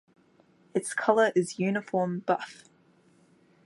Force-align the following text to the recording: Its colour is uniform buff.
Its 0.73 0.95
colour 0.95 1.31
is 1.35 1.59
uniform 1.59 2.21
buff. 2.25 2.63